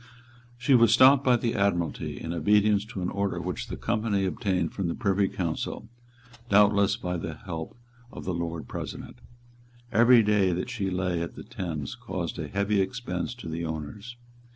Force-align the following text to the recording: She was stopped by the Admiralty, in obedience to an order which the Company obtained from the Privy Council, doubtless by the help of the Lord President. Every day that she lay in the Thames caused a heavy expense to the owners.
She 0.57 0.73
was 0.73 0.91
stopped 0.91 1.23
by 1.23 1.35
the 1.37 1.53
Admiralty, 1.53 2.19
in 2.19 2.33
obedience 2.33 2.85
to 2.85 3.03
an 3.03 3.11
order 3.11 3.39
which 3.39 3.67
the 3.67 3.77
Company 3.77 4.25
obtained 4.25 4.73
from 4.73 4.87
the 4.87 4.95
Privy 4.95 5.27
Council, 5.27 5.89
doubtless 6.49 6.97
by 6.97 7.17
the 7.17 7.35
help 7.35 7.77
of 8.11 8.25
the 8.25 8.33
Lord 8.33 8.67
President. 8.67 9.17
Every 9.91 10.23
day 10.23 10.53
that 10.53 10.71
she 10.71 10.89
lay 10.89 11.21
in 11.21 11.33
the 11.35 11.43
Thames 11.43 11.93
caused 11.93 12.39
a 12.39 12.47
heavy 12.47 12.81
expense 12.81 13.35
to 13.35 13.47
the 13.47 13.63
owners. 13.63 14.17